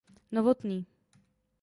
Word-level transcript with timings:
Novotný. 0.33 0.77